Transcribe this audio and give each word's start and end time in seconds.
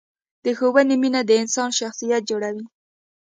د 0.43 0.47
ښوونې 0.57 0.95
مینه 1.01 1.21
د 1.25 1.31
انسان 1.41 1.69
شخصیت 1.79 2.21
جوړوي. 2.29 2.65